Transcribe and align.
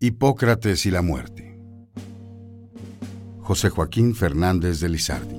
Hipócrates 0.00 0.86
y 0.86 0.92
la 0.92 1.02
muerte. 1.02 1.58
José 3.40 3.68
Joaquín 3.68 4.14
Fernández 4.14 4.78
de 4.78 4.88
Lizardi. 4.88 5.34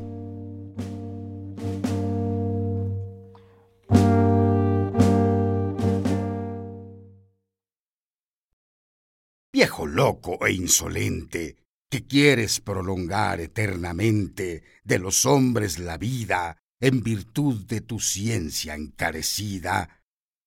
Viejo 9.53 9.85
loco 9.85 10.45
e 10.45 10.51
insolente, 10.51 11.55
que 11.89 12.05
quieres 12.05 12.59
prolongar 12.59 13.39
eternamente 13.39 14.63
de 14.83 14.99
los 14.99 15.25
hombres 15.25 15.79
la 15.79 15.97
vida 15.97 16.57
en 16.81 17.01
virtud 17.01 17.65
de 17.65 17.79
tu 17.79 18.01
ciencia 18.01 18.75
encarecida, 18.75 19.98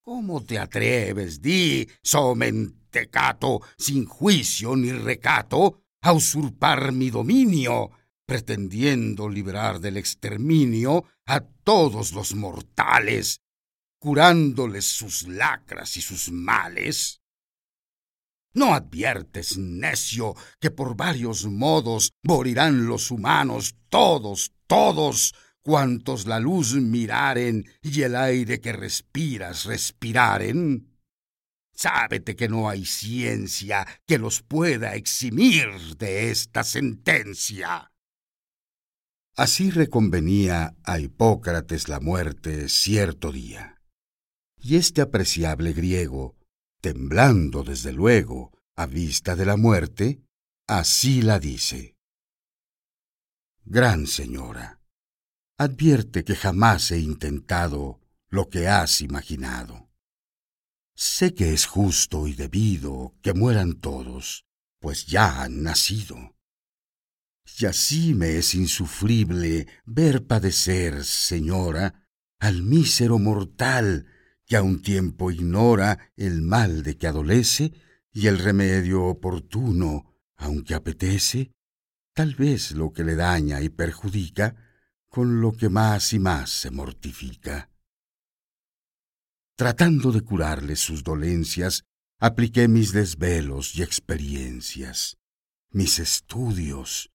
¿cómo 0.03 0.45
te 0.45 0.59
atreves, 0.59 1.41
di, 1.41 1.89
somente 2.03 2.83
tecato, 2.93 3.63
sin 3.79 4.05
juicio 4.05 4.77
ni 4.77 4.93
recato, 4.93 5.83
a 6.03 6.13
usurpar 6.13 6.93
mi 6.93 7.11
dominio, 7.11 7.91
pretendiendo 8.27 9.29
librar 9.29 9.81
del 9.81 9.97
exterminio 9.97 11.05
a 11.27 11.41
todos 11.41 12.13
los 12.13 12.35
mortales, 12.35 13.41
curándoles 13.99 14.85
sus 14.85 15.27
lacras 15.27 15.97
y 15.97 16.03
sus 16.03 16.31
males? 16.31 17.21
¿No 18.55 18.75
adviertes, 18.75 19.57
necio, 19.57 20.35
que 20.61 20.71
por 20.71 20.95
varios 20.95 21.47
modos 21.47 22.13
morirán 22.23 22.87
los 22.87 23.11
humanos, 23.11 23.75
todos, 23.89 24.53
todos, 24.67 25.35
cuantos 25.63 26.27
la 26.27 26.41
luz 26.41 26.75
miraren 26.75 27.65
y 27.81 28.03
el 28.03 28.17
aire 28.17 28.61
que 28.61 28.73
respiras 28.73 29.65
respiraren? 29.65 30.93
Sábete 31.75 32.37
que 32.37 32.49
no 32.49 32.69
hay 32.69 32.85
ciencia 32.85 33.87
que 34.07 34.19
los 34.19 34.43
pueda 34.43 34.95
eximir 34.95 35.97
de 35.97 36.31
esta 36.31 36.65
sentencia. 36.65 37.91
Así 39.35 39.71
reconvenía 39.71 40.77
a 40.85 40.99
Hipócrates 40.99 41.89
la 41.89 42.01
muerte 42.01 42.69
cierto 42.69 43.33
día. 43.33 43.81
Y 44.61 44.77
este 44.77 45.01
apreciable 45.01 45.73
griego, 45.73 46.37
temblando 46.83 47.65
desde 47.65 47.93
luego 47.93 48.53
a 48.77 48.87
vista 48.87 49.35
de 49.35 49.47
la 49.47 49.57
muerte, 49.57 50.21
así 50.69 51.23
la 51.23 51.39
dice. 51.39 51.97
Gran 53.65 54.07
señora, 54.07 54.82
advierte 55.63 56.25
que 56.25 56.37
jamás 56.37 56.91
he 56.91 56.99
intentado 56.99 58.01
lo 58.29 58.49
que 58.49 58.69
has 58.69 59.01
imaginado 59.01 59.93
Sé 60.95 61.35
que 61.35 61.53
es 61.53 61.67
justo 61.67 62.29
y 62.29 62.35
debido 62.35 63.17
que 63.23 63.33
mueran 63.33 63.81
todos, 63.81 64.47
pues 64.79 65.07
ya 65.07 65.43
han 65.43 65.63
nacido. 65.63 66.37
Y 67.59 67.67
así 67.67 68.15
me 68.15 68.37
es 68.37 68.55
insufrible 68.55 69.67
ver 69.85 70.27
padecer, 70.27 71.05
señora, 71.05 72.09
al 72.39 72.63
mísero 72.63 73.19
mortal 73.19 74.07
que 74.47 74.57
a 74.57 74.63
un 74.63 74.83
tiempo 74.83 75.31
ignora 75.31 76.13
el 76.17 76.43
mal 76.43 76.83
de 76.83 76.97
que 76.97 77.07
adolece 77.07 77.73
y 78.13 78.27
el 78.27 78.39
remedio 78.39 79.05
oportuno, 79.05 80.15
aunque 80.37 80.75
apetece, 80.75 81.53
tal 82.15 82.35
vez 82.35 82.73
lo 82.73 82.93
que 82.93 83.05
le 83.05 83.17
daña 83.17 83.61
y 83.63 83.71
perjudica, 83.71 84.72
con 85.13 85.43
lo 85.43 85.53
que 85.53 85.69
más 85.69 86.15
y 86.15 86.19
más 86.19 86.49
se 86.49 86.71
mortifica. 86.71 87.71
Tratando 89.59 90.11
de 90.11 90.23
curarle 90.23 90.75
sus 90.75 91.05
dolencias, 91.05 91.85
apliqué 92.19 92.67
mis 92.67 92.93
desvelos 92.93 93.77
y 93.77 93.83
experiencias, 93.83 95.19
mis 95.71 95.99
estudios, 95.99 97.11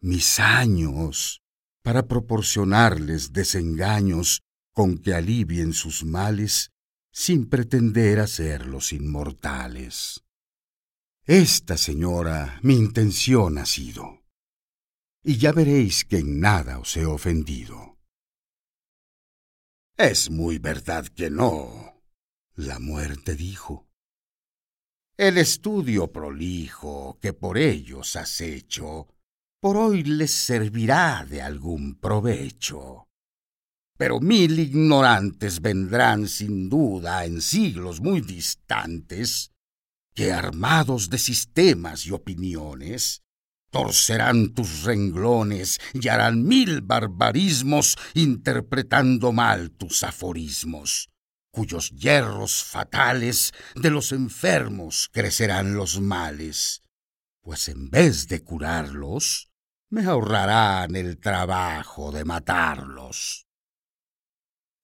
mis 0.00 0.38
años, 0.38 1.42
para 1.82 2.06
proporcionarles 2.06 3.32
desengaños 3.32 4.42
con 4.72 4.96
que 4.96 5.12
alivien 5.12 5.72
sus 5.72 6.04
males 6.04 6.70
sin 7.10 7.48
pretender 7.48 8.20
hacerlos 8.20 8.92
inmortales. 8.92 10.22
Esta, 11.24 11.76
señora, 11.76 12.60
mi 12.62 12.74
intención 12.76 13.58
ha 13.58 13.66
sido, 13.66 14.21
y 15.24 15.38
ya 15.38 15.52
veréis 15.52 16.04
que 16.04 16.18
en 16.18 16.40
nada 16.40 16.78
os 16.78 16.96
he 16.96 17.06
ofendido. 17.06 17.98
Es 19.96 20.30
muy 20.30 20.58
verdad 20.58 21.06
que 21.06 21.30
no, 21.30 22.02
la 22.54 22.78
muerte 22.78 23.36
dijo. 23.36 23.88
El 25.16 25.38
estudio 25.38 26.10
prolijo 26.10 27.18
que 27.20 27.32
por 27.32 27.58
ellos 27.58 28.16
has 28.16 28.40
hecho, 28.40 29.08
por 29.60 29.76
hoy 29.76 30.02
les 30.02 30.32
servirá 30.32 31.24
de 31.28 31.42
algún 31.42 31.94
provecho. 32.00 33.06
Pero 33.96 34.18
mil 34.18 34.58
ignorantes 34.58 35.60
vendrán 35.60 36.26
sin 36.26 36.68
duda 36.68 37.24
en 37.24 37.40
siglos 37.40 38.00
muy 38.00 38.22
distantes, 38.22 39.52
que 40.14 40.32
armados 40.32 41.10
de 41.10 41.18
sistemas 41.18 42.06
y 42.06 42.10
opiniones, 42.10 43.22
torcerán 43.72 44.52
tus 44.52 44.84
renglones 44.84 45.80
y 45.94 46.06
harán 46.08 46.44
mil 46.44 46.82
barbarismos 46.82 47.96
interpretando 48.14 49.32
mal 49.32 49.70
tus 49.70 50.04
aforismos, 50.04 51.10
cuyos 51.50 51.90
hierros 51.90 52.62
fatales 52.62 53.52
de 53.74 53.90
los 53.90 54.12
enfermos 54.12 55.08
crecerán 55.10 55.74
los 55.74 56.00
males, 56.00 56.82
pues 57.40 57.68
en 57.68 57.90
vez 57.90 58.28
de 58.28 58.44
curarlos, 58.44 59.48
me 59.88 60.04
ahorrarán 60.04 60.94
el 60.94 61.18
trabajo 61.18 62.12
de 62.12 62.24
matarlos. 62.24 63.46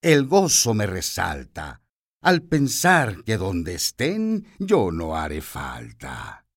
El 0.01 0.27
gozo 0.27 0.75
me 0.75 0.87
resalta. 0.87 1.83
Al 2.21 2.43
pensar 2.43 3.23
que 3.23 3.37
donde 3.37 3.75
estén 3.75 4.47
yo 4.59 4.91
no 4.91 5.15
haré 5.15 5.41
falta 5.41 6.48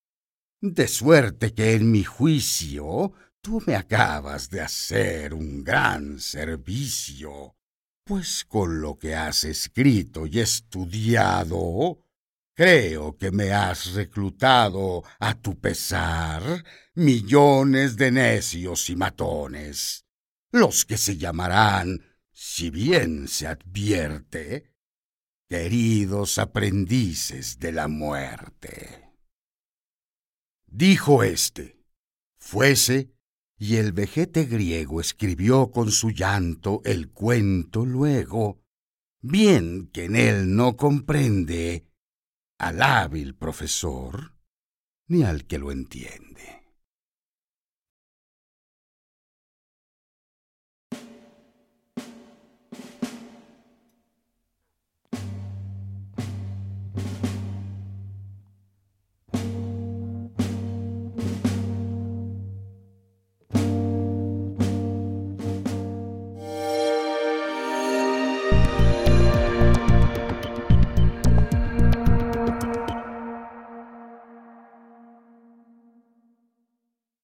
de 0.62 0.88
suerte 0.88 1.54
que 1.56 1.74
en 1.74 1.90
mi 1.90 2.04
juicio 2.04 3.14
tú 3.42 3.64
me 3.66 3.76
acabas 3.76 4.50
de 4.52 4.62
hacer 4.62 5.34
un 5.34 5.64
gran 5.64 6.20
servicio, 6.20 7.56
pues 8.06 8.46
con 8.46 8.80
lo 8.80 8.98
que 9.00 9.16
has 9.16 9.44
escrito 9.44 10.28
y 10.28 10.40
estudiado, 10.40 12.00
creo 12.56 13.18
que 13.18 13.32
me 13.32 13.52
has 13.52 13.94
reclutado 13.94 15.04
a 15.20 15.34
tu 15.34 15.60
pesar 15.60 16.64
millones 16.94 17.98
de 17.98 18.12
necios 18.12 18.88
y 18.92 18.96
matones, 18.96 20.06
los 20.52 20.86
que 20.86 20.98
se 20.98 21.18
llamarán, 21.18 22.06
si 22.32 22.70
bien 22.70 23.28
se 23.28 23.48
advierte, 23.48 24.76
queridos 25.50 26.38
aprendices 26.38 27.58
de 27.58 27.72
la 27.72 27.88
muerte. 27.88 29.11
Dijo 30.74 31.22
éste, 31.22 31.78
fuese, 32.40 33.12
y 33.58 33.76
el 33.76 33.92
vejete 33.92 34.46
griego 34.46 35.02
escribió 35.02 35.70
con 35.70 35.92
su 35.92 36.12
llanto 36.12 36.82
el 36.86 37.12
cuento 37.12 37.86
luego, 37.86 38.64
bien 39.20 39.90
que 39.92 40.06
en 40.06 40.16
él 40.16 40.56
no 40.56 40.78
comprende 40.78 41.86
al 42.58 42.82
hábil 42.82 43.36
profesor 43.36 44.38
ni 45.08 45.24
al 45.24 45.46
que 45.46 45.60
lo 45.60 45.74
entiende. 45.74 46.61